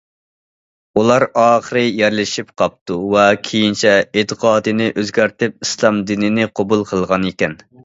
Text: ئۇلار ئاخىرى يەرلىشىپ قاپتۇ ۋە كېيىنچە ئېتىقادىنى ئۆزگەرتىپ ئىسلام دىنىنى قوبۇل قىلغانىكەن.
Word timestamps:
ئۇلار 1.01 1.25
ئاخىرى 1.41 1.83
يەرلىشىپ 1.99 2.49
قاپتۇ 2.61 2.97
ۋە 3.17 3.27
كېيىنچە 3.49 3.93
ئېتىقادىنى 4.07 4.89
ئۆزگەرتىپ 4.97 5.65
ئىسلام 5.69 6.03
دىنىنى 6.11 6.51
قوبۇل 6.61 6.85
قىلغانىكەن. 6.95 7.59